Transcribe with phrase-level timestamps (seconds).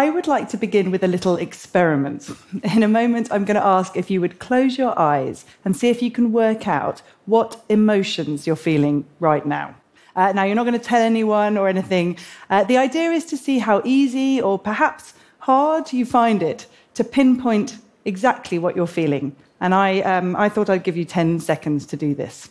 [0.00, 2.30] I would like to begin with a little experiment.
[2.74, 5.90] In a moment, I'm going to ask if you would close your eyes and see
[5.90, 9.74] if you can work out what emotions you're feeling right now.
[10.16, 12.16] Uh, now, you're not going to tell anyone or anything.
[12.48, 17.04] Uh, the idea is to see how easy or perhaps hard you find it to
[17.04, 19.36] pinpoint exactly what you're feeling.
[19.60, 22.48] And I, um, I thought I'd give you 10 seconds to do this.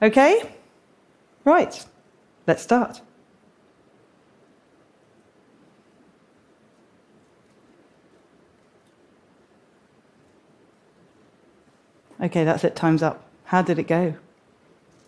[0.00, 0.48] Okay?
[1.44, 1.84] Right,
[2.46, 3.00] let's start.
[12.22, 13.24] Okay, that's it, time's up.
[13.44, 14.14] How did it go?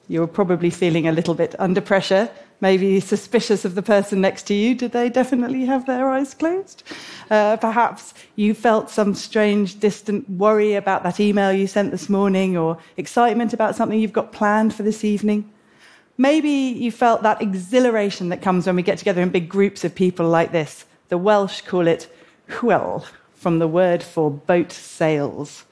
[0.09, 4.45] You were probably feeling a little bit under pressure, maybe suspicious of the person next
[4.45, 4.74] to you.
[4.74, 6.83] Did they definitely have their eyes closed?
[7.30, 12.56] Uh, perhaps you felt some strange, distant worry about that email you sent this morning
[12.56, 15.50] or excitement about something you've got planned for this evening.
[16.19, 19.95] Maybe you felt that exhilaration that comes when we get together in big groups of
[19.95, 20.86] people like this.
[21.09, 22.08] The Welsh call it
[22.48, 25.64] hwyl, from the word for boat sails.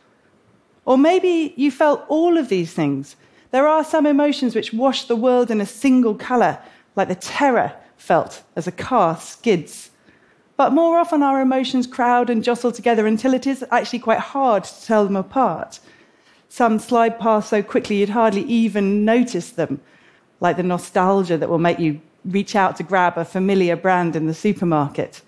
[0.86, 3.16] Or maybe you felt all of these things.
[3.50, 6.58] There are some emotions which wash the world in a single colour,
[6.96, 9.90] like the terror felt as a car skids.
[10.56, 14.64] But more often, our emotions crowd and jostle together until it is actually quite hard
[14.64, 15.80] to tell them apart.
[16.48, 19.80] Some slide past so quickly you'd hardly even notice them,
[20.40, 24.26] like the nostalgia that will make you reach out to grab a familiar brand in
[24.26, 25.22] the supermarket.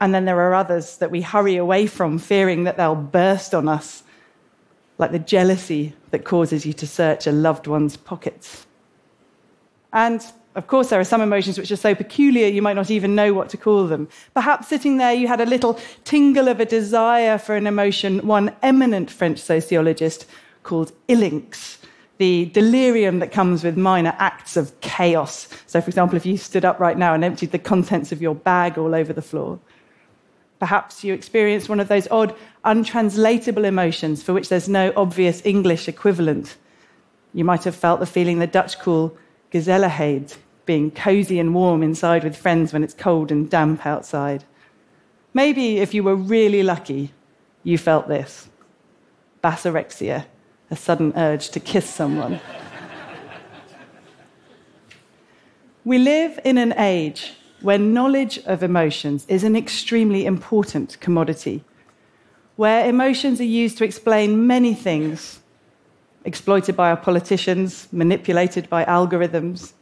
[0.00, 3.68] And then there are others that we hurry away from, fearing that they'll burst on
[3.68, 4.02] us
[4.98, 8.66] like the jealousy that causes you to search a loved one's pockets.
[9.92, 10.24] And
[10.56, 13.34] of course, there are some emotions which are so peculiar you might not even know
[13.34, 14.08] what to call them.
[14.32, 18.54] Perhaps sitting there, you had a little tingle of a desire for an emotion one
[18.62, 20.24] eminent French sociologist
[20.62, 21.76] called ilinx,
[22.16, 25.46] the delirium that comes with minor acts of chaos.
[25.66, 28.34] So, for example, if you stood up right now and emptied the contents of your
[28.34, 29.58] bag all over the floor.
[30.58, 35.86] Perhaps you experienced one of those odd, untranslatable emotions for which there's no obvious English
[35.88, 36.56] equivalent.
[37.34, 39.16] You might have felt the feeling the Dutch call
[39.52, 44.44] gezelligheid, being cozy and warm inside with friends when it's cold and damp outside.
[45.34, 47.12] Maybe if you were really lucky,
[47.62, 48.48] you felt this
[49.44, 50.24] basorexia,
[50.70, 52.40] a sudden urge to kiss someone.
[55.84, 61.64] we live in an age where knowledge of emotions is an extremely important commodity,
[62.56, 65.40] where emotions are used to explain many things
[66.24, 69.72] exploited by our politicians, manipulated by algorithms.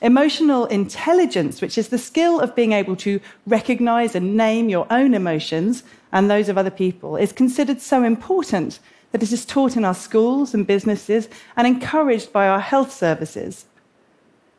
[0.00, 5.14] Emotional intelligence, which is the skill of being able to recognize and name your own
[5.14, 8.80] emotions and those of other people, is considered so important
[9.12, 13.66] that it is taught in our schools and businesses and encouraged by our health services.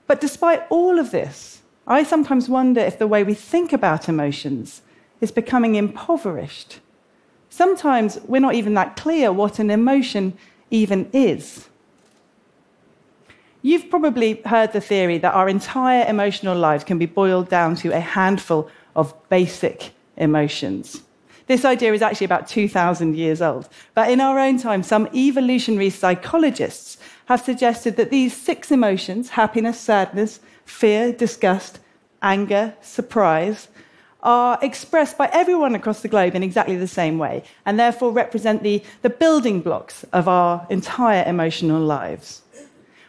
[0.05, 4.81] But despite all of this, I sometimes wonder if the way we think about emotions
[5.19, 6.79] is becoming impoverished.
[7.49, 10.37] Sometimes we're not even that clear what an emotion
[10.71, 11.67] even is.
[13.61, 17.91] You've probably heard the theory that our entire emotional lives can be boiled down to
[17.91, 21.03] a handful of basic emotions.
[21.47, 23.67] This idea is actually about 2,000 years old.
[23.93, 29.79] But in our own time, some evolutionary psychologists have suggested that these six emotions happiness,
[29.79, 30.39] sadness,
[30.73, 31.79] fear, disgust,
[32.21, 33.67] anger, surprise
[34.23, 38.63] are expressed by everyone across the globe in exactly the same way, and therefore represent
[38.63, 42.41] the, the building blocks of our entire emotional lives.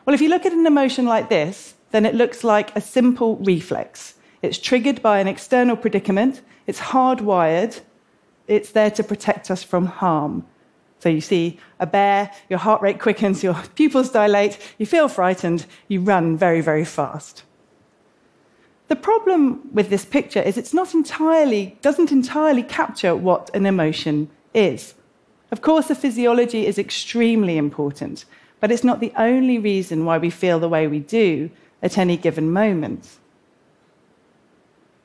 [0.05, 3.37] Well, if you look at an emotion like this, then it looks like a simple
[3.37, 4.15] reflex.
[4.43, 7.81] It's triggered by an external predicament, it's hardwired,
[8.47, 10.45] it's there to protect us from harm.
[10.99, 15.67] So you see a bear, your heart rate quickens, your pupils dilate, you feel frightened,
[15.87, 17.45] you run very, very fast.
[18.89, 24.29] The problem with this picture is it's not entirely, doesn't entirely capture what an emotion
[24.53, 24.95] is.
[25.51, 28.25] Of course, the physiology is extremely important,
[28.61, 31.51] but it's not the only reason why we feel the way we do
[31.83, 33.19] at any given moment.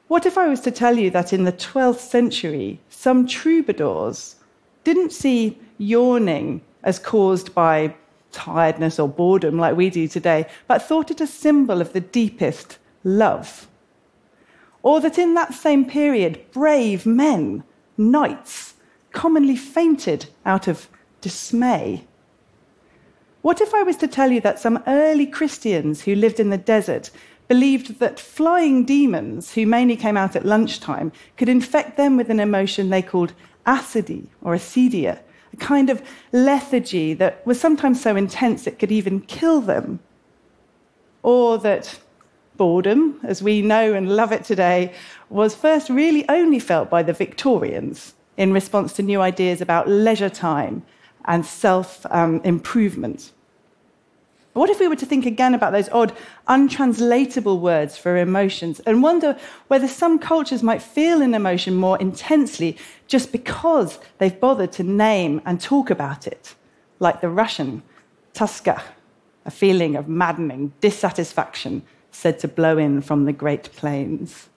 [0.09, 4.35] What if I was to tell you that in the 12th century, some troubadours
[4.83, 7.93] didn't see yawning as caused by
[8.31, 12.79] tiredness or boredom like we do today, but thought it a symbol of the deepest
[13.03, 13.67] love?
[14.81, 17.63] Or that in that same period, brave men,
[17.97, 18.75] knights,
[19.11, 20.87] commonly fainted out of
[21.21, 22.05] dismay?
[23.41, 26.57] What if I was to tell you that some early Christians who lived in the
[26.57, 27.09] desert
[27.47, 32.39] believed that flying demons, who mainly came out at lunchtime, could infect them with an
[32.39, 33.33] emotion they called
[33.65, 35.19] accidie or acedia,
[35.51, 36.01] a kind of
[36.31, 39.99] lethargy that was sometimes so intense it could even kill them?
[41.23, 41.99] Or that
[42.59, 44.93] boredom, as we know and love it today,
[45.29, 50.29] was first really only felt by the Victorians in response to new ideas about leisure
[50.29, 50.83] time
[51.25, 53.31] and self um, improvement.
[54.53, 56.11] What if we were to think again about those odd,
[56.49, 59.37] untranslatable words for emotions and wonder
[59.69, 62.75] whether some cultures might feel an emotion more intensely
[63.07, 66.55] just because they've bothered to name and talk about it,
[66.99, 67.83] like the Russian
[68.33, 68.81] toska,
[69.45, 74.49] a feeling of maddening dissatisfaction said to blow in from the Great Plains.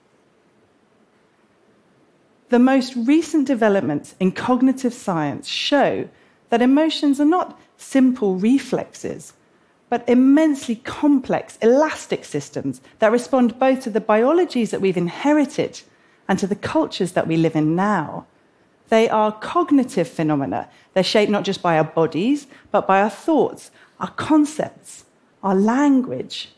[2.48, 6.08] The most recent developments in cognitive science show
[6.50, 9.32] that emotions are not simple reflexes
[9.92, 15.82] but immensely complex, elastic systems that respond both to the biologies that we've inherited
[16.26, 18.24] and to the cultures that we live in now.
[18.88, 20.70] They are cognitive phenomena.
[20.94, 23.70] They're shaped not just by our bodies, but by our thoughts,
[24.00, 25.04] our concepts,
[25.42, 26.54] our language.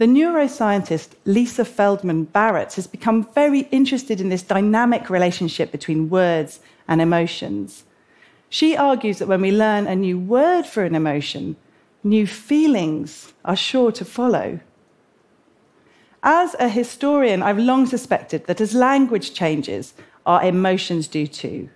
[0.00, 6.60] The neuroscientist Lisa Feldman Barrett has become very interested in this dynamic relationship between words
[6.88, 7.84] and emotions.
[8.48, 11.56] She argues that when we learn a new word for an emotion,
[12.02, 14.60] new feelings are sure to follow.
[16.22, 19.92] As a historian, I've long suspected that as language changes,
[20.24, 21.68] our emotions do too.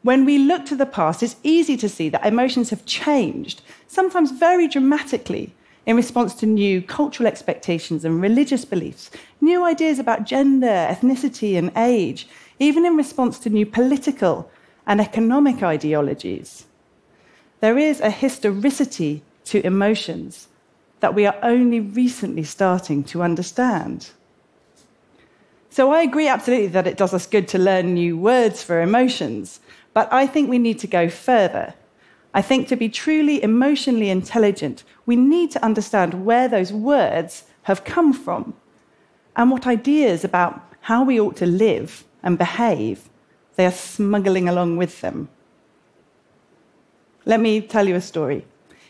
[0.00, 4.30] When we look to the past, it's easy to see that emotions have changed, sometimes
[4.30, 5.54] very dramatically,
[5.84, 11.72] in response to new cultural expectations and religious beliefs, new ideas about gender, ethnicity, and
[11.76, 14.50] age, even in response to new political
[14.86, 16.66] and economic ideologies.
[17.60, 20.48] There is a historicity to emotions
[21.00, 24.10] that we are only recently starting to understand.
[25.70, 29.60] So I agree absolutely that it does us good to learn new words for emotions,
[29.94, 31.74] but I think we need to go further.
[32.34, 37.84] I think to be truly emotionally intelligent, we need to understand where those words have
[37.84, 38.54] come from
[39.36, 43.08] and what ideas about how we ought to live and behave
[43.56, 45.28] they are smuggling along with them.
[47.24, 48.44] Let me tell you a story.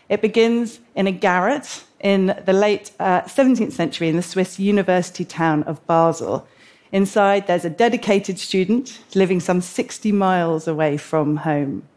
[0.09, 5.25] It begins in a garret in the late uh, 17th century in the Swiss university
[5.25, 6.47] town of Basel.
[6.91, 11.89] Inside, there's a dedicated student living some 60 miles away from home.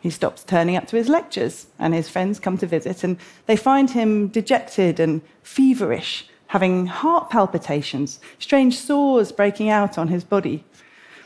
[0.00, 3.16] He stops turning up to his lectures, and his friends come to visit, and
[3.46, 10.24] they find him dejected and feverish, having heart palpitations, strange sores breaking out on his
[10.24, 10.64] body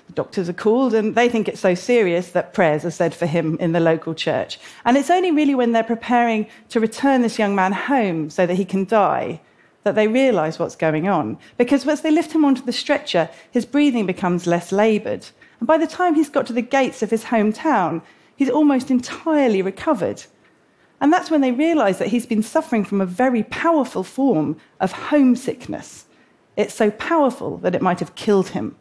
[0.06, 3.26] The doctors are called, and they think it's so serious that prayers are said for
[3.26, 4.58] him in the local church.
[4.84, 8.56] And it's only really when they're preparing to return this young man home so that
[8.56, 9.40] he can die
[9.84, 11.38] that they realize what's going on.
[11.56, 15.26] Because as they lift him onto the stretcher, his breathing becomes less labored.
[15.60, 18.02] And by the time he's got to the gates of his hometown,
[18.42, 20.24] he's almost entirely recovered.
[21.00, 24.90] And that's when they realize that he's been suffering from a very powerful form of
[24.90, 26.06] homesickness.
[26.56, 28.74] It's so powerful that it might have killed him.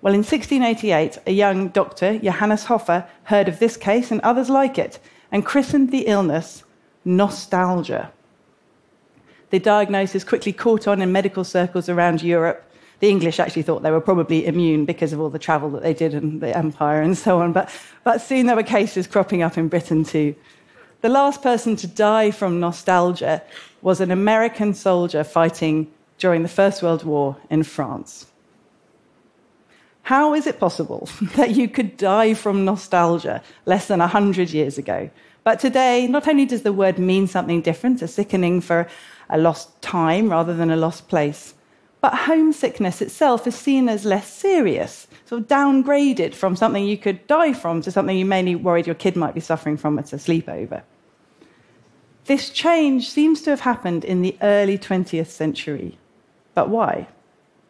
[0.00, 4.78] Well, in 1688, a young doctor, Johannes Hofer, heard of this case and others like
[4.78, 5.00] it
[5.32, 6.62] and christened the illness
[7.04, 8.12] nostalgia.
[9.50, 12.64] The diagnosis quickly caught on in medical circles around Europe.
[13.00, 15.94] The English actually thought they were probably immune because of all the travel that they
[15.94, 17.70] did in the empire and so on, but,
[18.04, 20.34] but soon there were cases cropping up in Britain too.
[21.00, 23.42] The last person to die from nostalgia
[23.80, 28.26] was an American soldier fighting during the First World War in France.
[30.02, 35.08] How is it possible that you could die from nostalgia less than 100 years ago?
[35.42, 38.86] But today, not only does the word mean something different, a sickening for
[39.30, 41.54] a lost time rather than a lost place,
[42.00, 47.26] but homesickness itself is seen as less serious, sort of downgraded from something you could
[47.26, 50.16] die from to something you mainly worried your kid might be suffering from at a
[50.16, 50.82] sleepover.
[52.24, 55.98] This change seems to have happened in the early 20th century.
[56.54, 57.08] But why?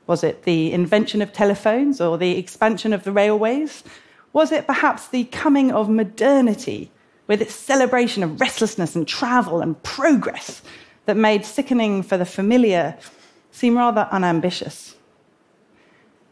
[0.06, 3.82] Was it the invention of telephones or the expansion of the railways?
[4.32, 6.90] Was it perhaps the coming of modernity
[7.26, 10.62] with its celebration of restlessness and travel and progress
[11.06, 12.96] that made sickening for the familiar
[13.50, 14.96] seem rather unambitious?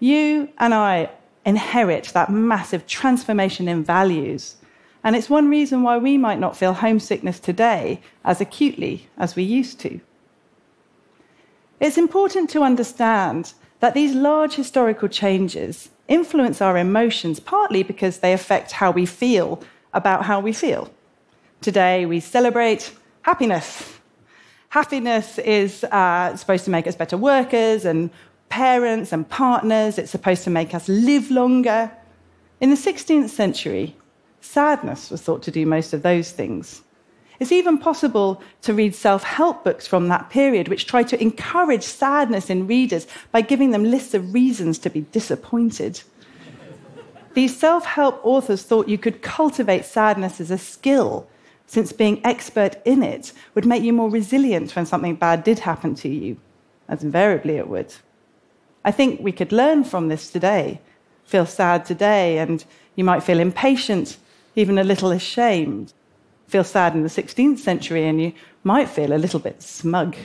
[0.00, 1.10] You and I
[1.44, 4.56] inherit that massive transformation in values.
[5.02, 9.42] And it's one reason why we might not feel homesickness today as acutely as we
[9.42, 10.00] used to.
[11.80, 18.32] It's important to understand that these large historical changes influence our emotions partly because they
[18.32, 19.62] affect how we feel
[19.94, 20.90] about how we feel.
[21.60, 23.97] Today, we celebrate happiness.
[24.70, 28.10] Happiness is uh, supposed to make us better workers and
[28.50, 29.96] parents and partners.
[29.98, 31.90] It's supposed to make us live longer.
[32.60, 33.96] In the 16th century,
[34.42, 36.82] sadness was thought to do most of those things.
[37.40, 41.84] It's even possible to read self help books from that period, which try to encourage
[41.84, 46.02] sadness in readers by giving them lists of reasons to be disappointed.
[47.34, 51.28] These self help authors thought you could cultivate sadness as a skill,
[51.68, 55.94] since being expert in it would make you more resilient when something bad did happen
[55.94, 56.38] to you,
[56.88, 57.94] as invariably it would.
[58.84, 60.80] I think we could learn from this today.
[61.24, 62.64] Feel sad today, and
[62.96, 64.16] you might feel impatient,
[64.56, 65.92] even a little ashamed.
[66.46, 68.32] Feel sad in the 16th century, and you
[68.64, 70.16] might feel a little bit smug.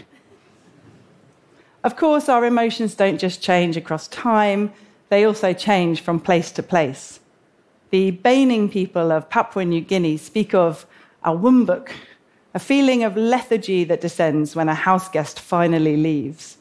[1.83, 4.71] Of course, our emotions don't just change across time,
[5.09, 7.19] they also change from place to place.
[7.89, 10.85] The Baining people of Papua New Guinea speak of
[11.23, 11.89] awumbuk,
[12.53, 16.57] a feeling of lethargy that descends when a house guest finally leaves.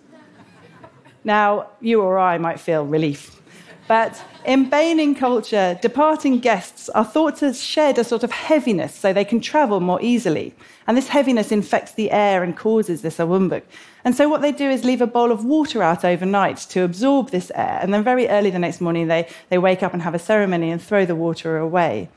[1.25, 3.43] Now, you or I might feel relief.
[3.89, 9.13] But in Baining culture, departing guests are thought to shed a sort of heaviness so
[9.13, 10.55] they can travel more easily.
[10.87, 13.63] And this heaviness infects the air and causes this awumbuk.
[14.05, 17.31] And so what they do is leave a bowl of water out overnight to absorb
[17.31, 17.79] this air.
[17.83, 20.71] And then very early the next morning, they, they wake up and have a ceremony
[20.71, 22.09] and throw the water away.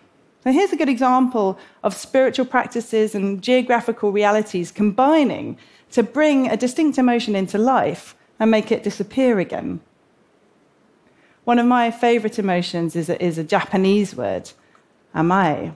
[0.45, 5.57] So here's a good example of spiritual practices and geographical realities combining
[5.89, 9.79] to bring a distinct emotion into life and make it disappear again.
[11.45, 14.51] One of my favorite emotions is a, is a Japanese word,
[15.15, 15.73] amae.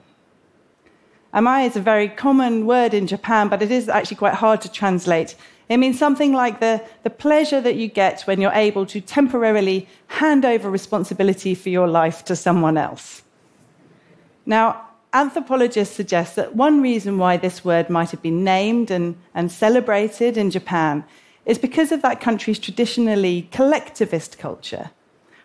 [1.34, 4.72] Amae is a very common word in Japan, but it is actually quite hard to
[4.72, 5.36] translate.
[5.68, 9.88] It means something like the, the pleasure that you get when you're able to temporarily
[10.06, 13.24] hand over responsibility for your life to someone else.
[14.46, 19.52] Now, anthropologists suggest that one reason why this word might have been named and, and
[19.52, 21.04] celebrated in Japan
[21.46, 24.92] is because of that country's traditionally collectivist culture,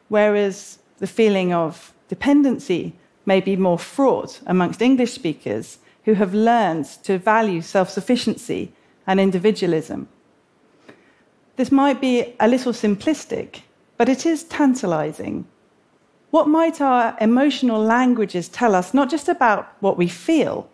[0.08, 2.94] whereas the feeling of dependency
[3.26, 8.72] may be more fraught amongst English speakers who have learned to value self sufficiency
[9.06, 10.08] and individualism.
[11.56, 13.60] This might be a little simplistic,
[13.96, 15.46] but it is tantalizing.
[16.34, 20.68] What might our emotional languages tell us not just about what we feel,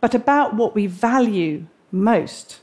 [0.00, 2.60] but about what we value most?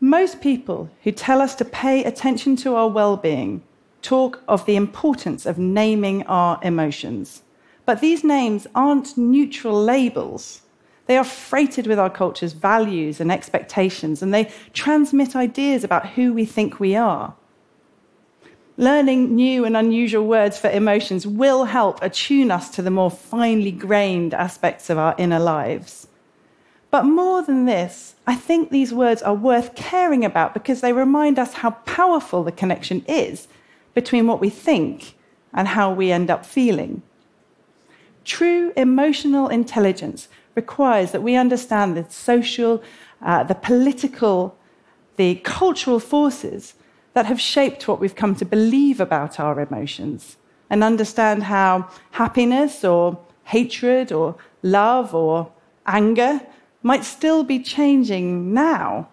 [0.00, 3.62] Most people who tell us to pay attention to our well being
[4.00, 7.42] talk of the importance of naming our emotions.
[7.84, 10.62] But these names aren't neutral labels.
[11.04, 16.32] They are freighted with our culture's values and expectations, and they transmit ideas about who
[16.32, 17.34] we think we are.
[18.76, 23.70] Learning new and unusual words for emotions will help attune us to the more finely
[23.70, 26.08] grained aspects of our inner lives.
[26.90, 31.38] But more than this, I think these words are worth caring about because they remind
[31.38, 33.46] us how powerful the connection is
[33.94, 35.14] between what we think
[35.52, 37.02] and how we end up feeling.
[38.24, 42.82] True emotional intelligence requires that we understand the social,
[43.22, 44.56] uh, the political,
[45.16, 46.74] the cultural forces
[47.14, 50.36] that have shaped what we've come to believe about our emotions
[50.68, 55.50] and understand how happiness or hatred or love or
[55.86, 56.40] anger
[56.82, 59.08] might still be changing now.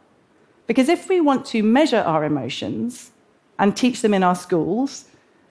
[0.67, 3.11] Because if we want to measure our emotions
[3.59, 5.05] and teach them in our schools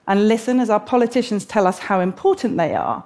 [0.07, 3.05] and listen as our politicians tell us how important they are,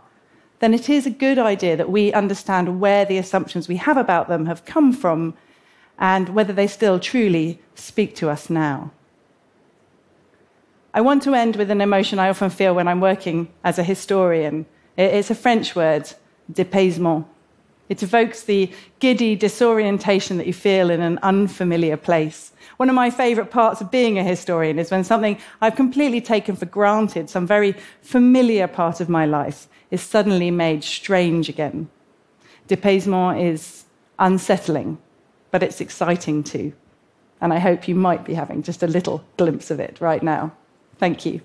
[0.60, 4.28] then it is a good idea that we understand where the assumptions we have about
[4.28, 5.34] them have come from
[6.00, 8.92] and whether they still truly speak to us now.
[10.96, 13.84] I want to end with an emotion I often feel when I'm working as a
[13.84, 14.66] historian.
[14.96, 16.10] It's a French word,
[16.50, 17.26] dépaysement.
[17.90, 22.54] It evokes the giddy disorientation that you feel in an unfamiliar place.
[22.78, 26.56] One of my favourite parts of being a historian is when something I've completely taken
[26.56, 31.90] for granted, some very familiar part of my life, is suddenly made strange again.
[32.70, 33.84] Dépaysement is
[34.18, 34.98] unsettling,
[35.52, 36.72] but it's exciting too.
[37.42, 40.54] And I hope you might be having just a little glimpse of it right now.
[40.98, 41.42] Thank you.